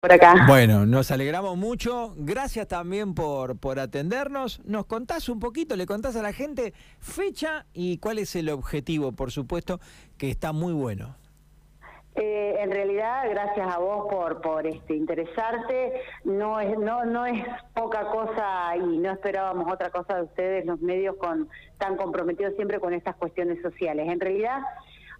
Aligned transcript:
por 0.00 0.12
acá. 0.12 0.46
Bueno, 0.46 0.86
nos 0.86 1.10
alegramos 1.10 1.58
mucho. 1.58 2.14
Gracias 2.16 2.66
también 2.66 3.14
por, 3.14 3.58
por 3.58 3.78
atendernos. 3.78 4.60
¿Nos 4.64 4.86
contás 4.86 5.28
un 5.28 5.40
poquito, 5.40 5.76
le 5.76 5.84
contás 5.84 6.16
a 6.16 6.22
la 6.22 6.32
gente 6.32 6.72
fecha 6.98 7.66
y 7.74 7.98
cuál 7.98 8.18
es 8.18 8.34
el 8.34 8.48
objetivo, 8.48 9.12
por 9.12 9.30
supuesto, 9.30 9.78
que 10.16 10.30
está 10.30 10.52
muy 10.52 10.72
bueno? 10.72 11.16
Eh, 12.16 12.56
en 12.60 12.70
realidad, 12.70 13.24
gracias 13.30 13.72
a 13.72 13.78
vos 13.78 14.06
por 14.10 14.40
por 14.40 14.66
este 14.66 14.96
interesarte. 14.96 15.92
No 16.24 16.58
es 16.60 16.76
no 16.78 17.04
no 17.04 17.24
es 17.24 17.44
poca 17.74 18.10
cosa 18.10 18.76
y 18.76 18.98
no 18.98 19.12
esperábamos 19.12 19.72
otra 19.72 19.90
cosa 19.90 20.16
de 20.16 20.22
ustedes, 20.22 20.66
los 20.66 20.80
medios 20.80 21.16
con 21.16 21.48
tan 21.78 21.96
comprometidos 21.96 22.54
siempre 22.56 22.80
con 22.80 22.94
estas 22.94 23.16
cuestiones 23.16 23.62
sociales. 23.62 24.08
En 24.08 24.18
realidad 24.18 24.60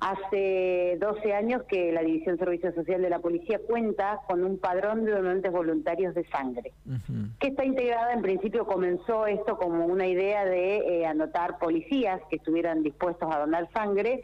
Hace 0.01 0.97
12 0.99 1.35
años 1.35 1.63
que 1.65 1.93
la 1.93 2.03
División 2.03 2.39
Servicio 2.39 2.73
Social 2.73 3.03
de 3.03 3.11
la 3.11 3.19
Policía 3.19 3.61
cuenta 3.67 4.21
con 4.27 4.43
un 4.45 4.59
padrón 4.59 5.05
de 5.05 5.13
donantes 5.13 5.53
voluntarios 5.53 6.15
de 6.15 6.25
sangre, 6.29 6.73
que 7.39 7.49
está 7.49 7.67
integrada, 7.67 8.15
en 8.15 8.23
principio 8.23 8.65
comenzó 8.65 9.27
esto 9.27 9.59
como 9.59 9.85
una 9.85 10.07
idea 10.07 10.47
de 10.47 10.77
eh, 10.77 11.07
anotar 11.07 11.59
policías 11.59 12.21
que 12.31 12.37
estuvieran 12.37 12.83
dispuestos 12.83 13.29
a 13.31 13.41
donar 13.41 13.69
sangre 13.75 14.23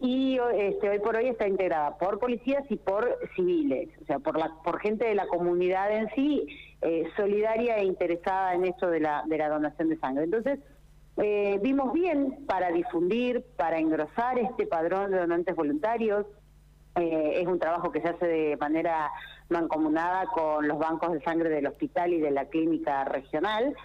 y 0.00 0.38
este, 0.54 0.90
hoy 0.90 0.98
por 0.98 1.16
hoy 1.16 1.28
está 1.28 1.46
integrada 1.46 1.96
por 1.96 2.18
policías 2.18 2.64
y 2.68 2.76
por 2.76 3.16
civiles, 3.36 3.88
o 4.02 4.04
sea, 4.06 4.18
por, 4.18 4.36
la, 4.36 4.52
por 4.64 4.80
gente 4.80 5.06
de 5.06 5.14
la 5.14 5.26
comunidad 5.28 5.90
en 5.96 6.10
sí, 6.14 6.46
eh, 6.82 7.04
solidaria 7.16 7.78
e 7.78 7.84
interesada 7.84 8.54
en 8.54 8.64
esto 8.66 8.90
de 8.90 9.00
la, 9.00 9.22
de 9.26 9.38
la 9.38 9.48
donación 9.48 9.88
de 9.88 9.96
sangre. 9.98 10.24
Entonces, 10.24 10.58
eh, 11.16 11.60
vimos 11.62 11.92
bien 11.92 12.44
para 12.46 12.70
difundir, 12.70 13.44
para 13.56 13.78
engrosar 13.78 14.38
este 14.38 14.66
padrón 14.66 15.12
de 15.12 15.18
donantes 15.18 15.54
voluntarios. 15.54 16.26
Eh, 16.96 17.40
es 17.40 17.46
un 17.46 17.58
trabajo 17.58 17.90
que 17.92 18.00
se 18.00 18.08
hace 18.08 18.26
de 18.26 18.56
manera 18.56 19.10
mancomunada 19.48 20.26
con 20.26 20.66
los 20.66 20.78
bancos 20.78 21.12
de 21.12 21.20
sangre 21.22 21.50
del 21.50 21.66
hospital 21.66 22.12
y 22.12 22.20
de 22.20 22.30
la 22.30 22.46
clínica 22.46 23.04
regional. 23.04 23.76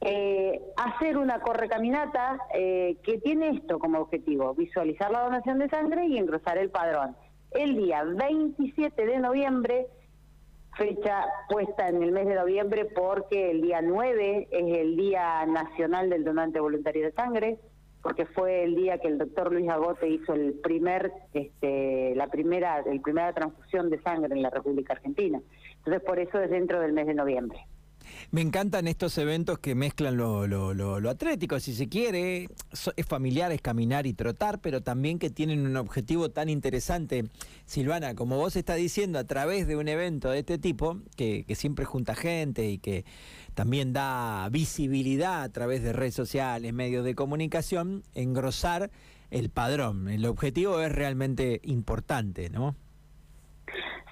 Eh, 0.00 0.60
hacer 0.76 1.16
una 1.16 1.40
correcaminata 1.40 2.38
que 2.52 3.20
tiene 3.24 3.48
esto 3.50 3.78
como 3.78 3.98
objetivo, 3.98 4.54
visualizar 4.54 5.10
la 5.10 5.22
donación 5.22 5.58
de 5.58 5.68
sangre 5.68 6.06
y 6.06 6.18
engrosar 6.18 6.58
el 6.58 6.70
padrón. 6.70 7.16
El 7.52 7.76
día 7.76 8.04
27 8.04 9.06
de 9.06 9.18
noviembre 9.18 9.86
fecha 10.76 11.24
puesta 11.48 11.88
en 11.88 12.02
el 12.02 12.12
mes 12.12 12.26
de 12.26 12.34
noviembre 12.34 12.84
porque 12.84 13.50
el 13.50 13.62
día 13.62 13.80
9 13.82 14.48
es 14.50 14.78
el 14.78 14.96
Día 14.96 15.44
Nacional 15.46 16.10
del 16.10 16.24
Donante 16.24 16.60
Voluntario 16.60 17.04
de 17.04 17.12
Sangre, 17.12 17.58
porque 18.02 18.26
fue 18.26 18.62
el 18.62 18.76
día 18.76 18.98
que 18.98 19.08
el 19.08 19.18
doctor 19.18 19.52
Luis 19.52 19.68
Agote 19.68 20.08
hizo 20.08 20.34
el 20.34 20.54
primer, 20.54 21.12
este, 21.32 22.14
la 22.14 22.28
primera, 22.28 22.80
el 22.80 23.00
primera 23.00 23.32
transfusión 23.32 23.90
de 23.90 24.00
sangre 24.02 24.34
en 24.34 24.42
la 24.42 24.50
República 24.50 24.92
Argentina. 24.92 25.40
Entonces, 25.78 26.02
por 26.02 26.18
eso 26.18 26.40
es 26.40 26.50
dentro 26.50 26.80
del 26.80 26.92
mes 26.92 27.06
de 27.06 27.14
noviembre. 27.14 27.66
Me 28.30 28.40
encantan 28.40 28.88
estos 28.88 29.16
eventos 29.18 29.58
que 29.58 29.74
mezclan 29.74 30.16
lo, 30.16 30.46
lo, 30.46 30.74
lo, 30.74 31.10
atlético, 31.10 31.60
si 31.60 31.74
se 31.74 31.88
quiere, 31.88 32.48
es 32.96 33.06
familiar, 33.06 33.52
es 33.52 33.60
caminar 33.60 34.06
y 34.06 34.14
trotar, 34.14 34.60
pero 34.60 34.82
también 34.82 35.18
que 35.18 35.30
tienen 35.30 35.66
un 35.66 35.76
objetivo 35.76 36.30
tan 36.30 36.48
interesante. 36.48 37.24
Silvana, 37.64 38.14
como 38.14 38.36
vos 38.36 38.56
estás 38.56 38.76
diciendo, 38.76 39.18
a 39.18 39.24
través 39.24 39.66
de 39.66 39.76
un 39.76 39.88
evento 39.88 40.30
de 40.30 40.40
este 40.40 40.58
tipo, 40.58 41.00
que, 41.16 41.44
que 41.44 41.54
siempre 41.54 41.84
junta 41.84 42.14
gente 42.14 42.68
y 42.68 42.78
que 42.78 43.04
también 43.54 43.92
da 43.92 44.48
visibilidad 44.50 45.42
a 45.42 45.48
través 45.48 45.82
de 45.82 45.92
redes 45.92 46.14
sociales, 46.14 46.72
medios 46.72 47.04
de 47.04 47.14
comunicación, 47.14 48.02
engrosar 48.14 48.90
el 49.30 49.50
padrón. 49.50 50.08
El 50.08 50.26
objetivo 50.26 50.80
es 50.80 50.92
realmente 50.92 51.60
importante, 51.64 52.50
¿no? 52.50 52.76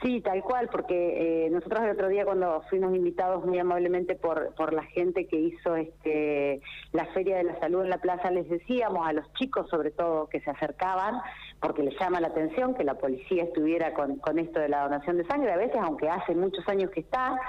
Sí, 0.05 0.21
tal 0.21 0.43
cual, 0.43 0.69
porque 0.71 1.47
eh, 1.47 1.51
nosotros 1.51 1.83
el 1.83 1.93
otro 1.93 2.09
día 2.09 2.27
cuando 2.27 2.63
fuimos 2.69 2.95
invitados 2.95 3.43
muy 3.47 3.59
amablemente 3.59 4.17
por, 4.17 4.55
por 4.55 4.75
la 4.75 4.83
gente 4.83 5.27
que 5.27 5.41
hizo 5.41 5.77
este 5.77 6.61
la 6.93 7.07
Feria 7.15 7.39
de 7.39 7.45
la 7.45 7.59
Salud 7.59 7.85
en 7.85 7.89
la 7.89 7.97
plaza, 7.97 8.31
les 8.31 8.47
decíamos 8.51 9.07
a 9.07 9.15
los 9.15 9.33
chicos 9.33 9.67
sobre 9.71 9.93
todo 9.93 10.29
que 10.29 10.41
se 10.43 10.51
acercaban, 10.51 11.23
porque 11.59 11.83
les 11.83 11.99
llama 11.99 12.21
la 12.21 12.29
atención 12.29 12.75
que 12.75 12.85
la 12.85 12.99
policía 12.99 13.45
estuviera 13.45 13.95
con, 13.95 14.17
con 14.17 14.39
esto 14.39 14.61
de 14.61 14.69
la 14.69 14.83
donación 14.83 15.17
de 15.17 15.25
sangre, 15.25 15.51
a 15.51 15.57
veces 15.57 15.81
aunque 15.81 16.11
hace 16.11 16.35
muchos 16.35 16.69
años 16.69 16.91
que 16.91 17.01
está, 17.01 17.41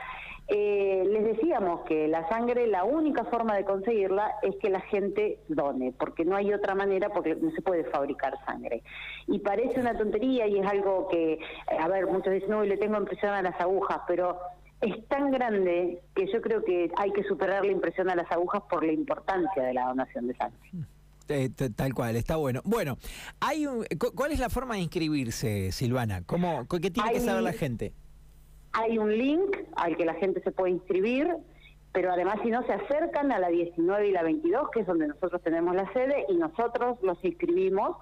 eh, 0.48 1.04
les 1.08 1.26
decíamos 1.26 1.45
que 1.88 2.08
la 2.08 2.28
sangre, 2.28 2.68
la 2.68 2.84
única 2.84 3.24
forma 3.26 3.56
de 3.56 3.66
conseguirla 3.66 4.36
es 4.42 4.56
que 4.58 4.70
la 4.70 4.82
gente 4.82 5.40
done, 5.48 5.94
porque 5.98 6.26
no 6.26 6.36
hay 6.36 6.54
otra 6.54 6.76
manera, 6.76 7.10
porque 7.10 7.36
no 7.36 7.52
se 7.52 7.62
puede 7.62 7.84
fabricar 7.86 8.34
sangre. 8.46 8.84
Y 9.28 9.40
parece 9.40 9.80
una 9.80 9.98
tontería 9.98 10.48
y 10.48 10.60
es 10.60 10.68
algo 10.68 11.08
que, 11.10 11.34
eh, 11.34 11.40
a 11.80 11.88
ver, 11.88 12.08
muchos 12.08 12.34
dicen, 12.34 12.50
no, 12.50 12.64
le 12.64 12.78
tengo 12.78 12.98
impresión 12.98 13.34
a 13.34 13.42
las 13.42 13.60
agujas, 13.60 14.02
pero 14.08 14.38
es 14.82 15.08
tan 15.08 15.32
grande 15.32 16.02
que 16.14 16.28
yo 16.32 16.42
creo 16.42 16.64
que 16.64 16.92
hay 16.98 17.12
que 17.12 17.24
superar 17.24 17.66
la 17.66 17.72
impresión 17.72 18.10
a 18.10 18.16
las 18.16 18.32
agujas 18.32 18.64
por 18.70 18.86
la 18.86 18.92
importancia 18.92 19.64
de 19.64 19.74
la 19.74 19.88
donación 19.88 20.28
de 20.28 20.36
sangre. 20.36 20.70
Eh, 21.28 21.50
tal 21.76 21.94
cual, 21.94 22.16
está 22.16 22.36
bueno. 22.36 22.62
Bueno, 22.66 22.98
hay 23.40 23.66
un, 23.66 23.86
¿cuál 24.14 24.32
es 24.32 24.40
la 24.40 24.50
forma 24.50 24.76
de 24.76 24.82
inscribirse, 24.82 25.72
Silvana? 25.72 26.22
¿Cómo, 26.26 26.68
¿Qué 26.68 26.92
tiene 26.92 27.14
que 27.14 27.20
saber 27.20 27.42
la 27.42 27.54
gente? 27.54 27.94
Hay 28.78 28.98
un 28.98 29.18
link 29.18 29.58
al 29.78 29.96
que 29.96 30.06
la 30.06 30.16
gente 30.16 30.42
se 30.42 30.52
puede 30.52 30.72
inscribir, 30.72 31.30
pero 31.94 32.12
además 32.12 32.40
si 32.44 32.50
no 32.50 32.62
se 32.64 32.74
acercan 32.74 33.32
a 33.32 33.40
la 33.40 33.48
19 33.48 34.10
y 34.10 34.12
la 34.12 34.22
22, 34.22 34.70
que 34.72 34.82
es 34.82 34.88
donde 34.88 35.08
nosotros 35.08 35.42
tenemos 35.42 35.74
la 35.76 35.92
sede, 35.94 36.26
y 36.28 36.36
nosotros 36.36 36.98
los 37.02 37.24
inscribimos, 37.24 37.96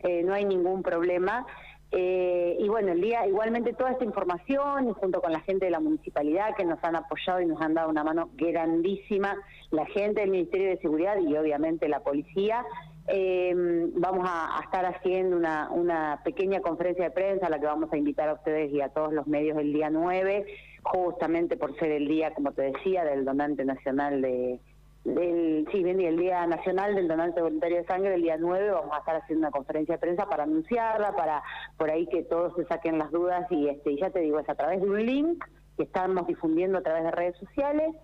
eh, 0.00 0.22
no 0.24 0.34
hay 0.34 0.44
ningún 0.44 0.82
problema. 0.82 1.46
Eh, 1.92 2.56
y 2.58 2.68
bueno, 2.68 2.90
el 2.90 3.00
día, 3.00 3.26
igualmente 3.26 3.72
toda 3.72 3.92
esta 3.92 4.04
información, 4.04 4.92
junto 4.94 5.22
con 5.22 5.32
la 5.32 5.40
gente 5.40 5.66
de 5.66 5.70
la 5.70 5.78
municipalidad 5.78 6.56
que 6.56 6.64
nos 6.64 6.82
han 6.82 6.96
apoyado 6.96 7.40
y 7.40 7.46
nos 7.46 7.60
han 7.60 7.74
dado 7.74 7.88
una 7.88 8.02
mano 8.02 8.30
grandísima, 8.34 9.36
la 9.70 9.86
gente 9.86 10.22
del 10.22 10.30
Ministerio 10.30 10.70
de 10.70 10.78
Seguridad 10.78 11.16
y 11.20 11.36
obviamente 11.36 11.88
la 11.88 12.00
policía, 12.00 12.64
eh, 13.08 13.54
vamos 13.94 14.28
a, 14.28 14.60
estar 14.64 14.84
haciendo 14.84 15.36
una, 15.36 15.70
una 15.70 16.20
pequeña 16.24 16.60
conferencia 16.60 17.04
de 17.04 17.10
prensa 17.10 17.46
a 17.46 17.50
la 17.50 17.60
que 17.60 17.66
vamos 17.66 17.92
a 17.92 17.96
invitar 17.96 18.28
a 18.28 18.34
ustedes 18.34 18.72
y 18.72 18.80
a 18.80 18.88
todos 18.88 19.12
los 19.12 19.26
medios 19.26 19.56
el 19.58 19.72
día 19.72 19.90
9, 19.90 20.46
justamente 20.82 21.56
por 21.56 21.76
ser 21.78 21.92
el 21.92 22.08
día, 22.08 22.34
como 22.34 22.52
te 22.52 22.62
decía, 22.62 23.04
del 23.04 23.24
donante 23.24 23.64
nacional 23.64 24.22
de... 24.22 24.60
Del, 25.04 25.68
sí, 25.70 25.84
bien, 25.84 26.00
el 26.00 26.16
Día 26.16 26.44
Nacional 26.48 26.96
del 26.96 27.06
Donante 27.06 27.40
Voluntario 27.40 27.76
de 27.76 27.84
Sangre, 27.84 28.14
el 28.14 28.22
día 28.22 28.38
9, 28.40 28.72
vamos 28.72 28.92
a 28.92 28.98
estar 28.98 29.14
haciendo 29.14 29.46
una 29.46 29.52
conferencia 29.52 29.94
de 29.94 30.00
prensa 30.00 30.26
para 30.26 30.42
anunciarla, 30.42 31.14
para 31.14 31.44
por 31.76 31.92
ahí 31.92 32.08
que 32.08 32.24
todos 32.24 32.56
se 32.56 32.64
saquen 32.64 32.98
las 32.98 33.12
dudas 33.12 33.46
y 33.52 33.68
este 33.68 33.96
ya 33.96 34.10
te 34.10 34.18
digo, 34.18 34.40
es 34.40 34.48
a 34.48 34.56
través 34.56 34.80
de 34.80 34.90
un 34.90 35.06
link 35.06 35.44
que 35.76 35.84
estamos 35.84 36.26
difundiendo 36.26 36.78
a 36.78 36.82
través 36.82 37.04
de 37.04 37.12
redes 37.12 37.36
sociales 37.36 37.94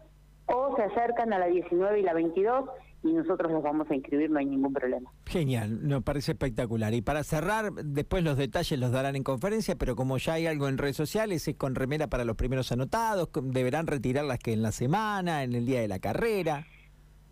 o 0.47 0.77
se 0.77 0.83
acercan 0.85 1.33
a 1.33 1.41
la 1.41 1.47
19 1.47 1.99
y 1.99 2.03
la 2.03 2.15
22 2.15 2.71
y 3.03 3.13
nosotros 3.13 3.51
los 3.51 3.63
vamos 3.63 3.91
a 3.91 3.95
inscribir, 3.95 4.31
no 4.31 4.39
hay 4.39 4.47
ningún 4.47 4.73
problema. 4.73 5.11
Genial, 5.27 5.87
nos 5.87 6.03
parece 6.03 6.33
espectacular. 6.33 6.95
Y 6.95 7.03
para 7.03 7.25
cerrar, 7.25 7.73
después 7.73 8.23
los 8.23 8.37
detalles 8.37 8.79
los 8.79 8.93
darán 8.93 9.17
en 9.17 9.25
conferencia, 9.25 9.77
pero 9.77 9.97
como 9.97 10.19
ya 10.19 10.35
hay 10.35 10.47
algo 10.47 10.69
en 10.69 10.79
redes 10.79 10.97
sociales, 10.97 11.47
es 11.49 11.57
con 11.57 11.75
remera 11.75 12.07
para 12.07 12.25
los 12.25 12.37
primeros 12.37 12.71
anotados, 12.71 13.29
deberán 13.43 13.87
retirarlas 13.87 14.39
que 14.39 14.53
en 14.53 14.63
la 14.63 14.73
semana, 14.73 15.43
en 15.43 15.55
el 15.55 15.67
día 15.67 15.81
de 15.81 15.89
la 15.89 15.99
carrera. 15.99 16.67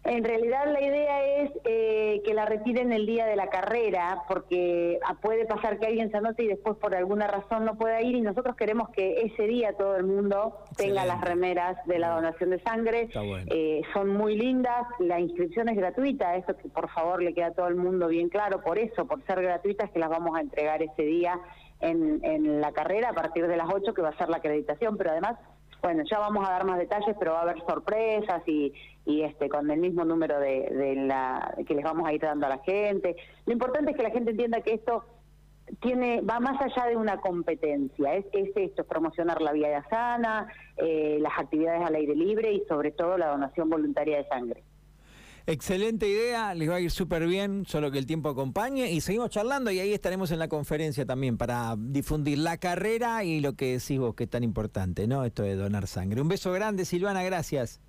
En 0.03 0.25
realidad 0.25 0.65
la 0.67 0.81
idea 0.81 1.43
es 1.43 1.51
eh, 1.65 2.23
que 2.25 2.33
la 2.33 2.47
retiren 2.47 2.91
el 2.91 3.05
día 3.05 3.27
de 3.27 3.37
la 3.37 3.49
carrera, 3.49 4.23
porque 4.29 4.99
ah, 5.07 5.17
puede 5.21 5.45
pasar 5.45 5.79
que 5.79 5.87
alguien 5.87 6.11
se 6.11 6.17
anote 6.17 6.45
y 6.45 6.49
después 6.49 6.79
por 6.79 6.95
alguna 6.95 7.27
razón 7.27 7.67
no 7.67 7.77
pueda 7.77 8.01
ir 8.01 8.17
y 8.17 8.23
nosotros 8.23 8.57
queremos 8.57 8.89
que 8.91 9.21
ese 9.21 9.43
día 9.47 9.75
todo 9.77 9.97
el 9.97 10.05
mundo 10.05 10.57
tenga 10.77 11.05
las 11.05 11.21
remeras 11.21 11.77
de 11.85 11.99
la 11.99 12.15
donación 12.15 12.49
de 12.49 12.61
sangre. 12.61 13.11
Eh, 13.47 13.83
son 13.93 14.09
muy 14.09 14.39
lindas, 14.39 14.87
la 15.01 15.21
inscripción 15.21 15.69
es 15.69 15.77
gratuita, 15.77 16.35
eso 16.35 16.57
que 16.57 16.71
por 16.71 16.89
favor 16.89 17.23
le 17.23 17.35
queda 17.35 17.49
a 17.49 17.53
todo 17.53 17.69
el 17.69 17.77
mundo 17.77 18.09
bien 18.09 18.31
claro, 18.31 18.63
por 18.63 18.79
eso, 18.79 19.07
por 19.07 19.23
ser 19.27 19.43
gratuitas, 19.43 19.91
que 19.91 19.99
las 19.99 20.09
vamos 20.09 20.35
a 20.35 20.41
entregar 20.41 20.83
ese 20.83 21.03
día 21.03 21.39
en, 21.81 22.25
en 22.25 22.63
la 22.63 22.73
carrera 22.73 23.11
a 23.11 23.13
partir 23.13 23.47
de 23.47 23.57
las 23.57 23.69
8 23.71 23.93
que 23.93 24.01
va 24.01 24.09
a 24.09 24.17
ser 24.17 24.31
la 24.31 24.39
acreditación, 24.39 24.97
pero 24.97 25.11
además 25.11 25.37
bueno, 25.83 26.03
ya 26.11 26.19
vamos 26.19 26.47
a 26.49 26.53
dar 26.53 26.65
más 26.65 26.79
detalles, 26.79 27.17
pero 27.19 27.33
va 27.33 27.41
a 27.41 27.43
haber 27.43 27.61
sorpresas 27.67 28.43
y, 28.47 28.73
y 29.05 29.23
este 29.23 29.49
con 29.49 29.71
el 29.71 29.81
mismo 29.81 30.05
número 30.05 30.39
de, 30.39 30.69
de 30.71 30.95
la 30.97 31.55
que 31.67 31.75
les 31.75 31.85
vamos 31.85 32.07
a 32.07 32.13
ir 32.13 32.21
dando 32.21 32.47
a 32.47 32.51
la 32.51 32.59
gente. 32.59 33.17
Lo 33.47 33.53
importante 33.53 33.93
es 33.93 33.97
que 33.97 34.03
la 34.03 34.11
gente 34.11 34.31
entienda 34.31 34.61
que 34.61 34.75
esto 34.75 35.05
tiene 35.81 36.21
va 36.23 36.41
más 36.41 36.61
allá 36.61 36.87
de 36.87 36.97
una 36.97 37.21
competencia, 37.21 38.15
es, 38.15 38.27
es 38.33 38.51
esto, 38.57 38.83
es 38.83 38.89
promocionar 38.89 39.41
la 39.41 39.53
vida 39.53 39.85
sana, 39.89 40.53
eh, 40.77 41.19
las 41.21 41.39
actividades 41.39 41.83
al 41.83 41.95
aire 41.95 42.15
libre 42.15 42.53
y 42.53 42.65
sobre 42.69 42.91
todo 42.91 43.17
la 43.17 43.29
donación 43.29 43.71
voluntaria 43.71 44.19
de 44.19 44.29
sangre. 44.29 44.65
Excelente 45.47 46.09
idea, 46.09 46.55
les 46.55 46.71
va 46.71 46.77
a 46.77 46.81
ir 46.81 46.91
súper 46.91 47.27
bien, 47.27 47.65
solo 47.67 47.91
que 47.91 47.99
el 47.99 48.07
tiempo 48.07 48.29
acompañe 48.29 48.91
y 48.91 49.01
seguimos 49.01 49.31
charlando 49.31 49.71
y 49.71 49.81
ahí 49.81 49.93
estaremos 49.93 50.31
en 50.33 50.39
la 50.39 50.49
conferencia 50.49 51.07
también 51.07 51.39
para 51.39 51.75
difundir 51.79 52.39
la 52.39 52.59
carrera 52.59 53.25
y 53.25 53.41
lo 53.41 53.55
que 53.55 53.73
decís 53.79 53.99
vos 53.99 54.15
que 54.15 54.25
es 54.25 54.31
tan 54.31 54.45
importante, 54.45 55.07
¿no? 55.07 55.25
Esto 55.25 55.43
de 55.43 55.57
donar 55.57 55.87
sangre. 55.87 56.21
Un 56.21 56.29
beso 56.29 56.53
grande, 56.53 56.85
Silvana, 56.85 57.23
gracias. 57.23 57.81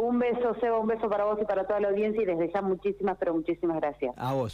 Un 0.00 0.18
beso, 0.18 0.54
Seba, 0.60 0.78
un 0.78 0.88
beso 0.88 1.08
para 1.08 1.24
vos 1.24 1.38
y 1.40 1.44
para 1.44 1.66
toda 1.66 1.80
la 1.80 1.88
audiencia 1.88 2.22
y 2.22 2.26
desde 2.26 2.52
ya 2.52 2.62
muchísimas, 2.62 3.16
pero 3.18 3.34
muchísimas 3.34 3.76
gracias. 3.76 4.12
A 4.16 4.32
vos. 4.32 4.42